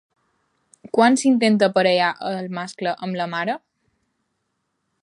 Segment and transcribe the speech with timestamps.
[0.97, 3.61] Quan s'intenta aparellar el mascle amb la mare?